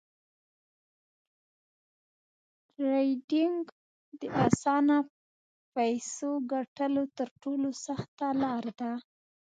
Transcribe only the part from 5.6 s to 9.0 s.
فیسو ګټلو تر ټولو سخته لار ده